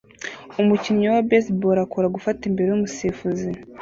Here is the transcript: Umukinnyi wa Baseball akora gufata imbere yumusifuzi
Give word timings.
Umukinnyi 0.61 1.05
wa 1.13 1.21
Baseball 1.29 1.77
akora 1.85 2.13
gufata 2.15 2.41
imbere 2.49 2.67
yumusifuzi 2.69 3.49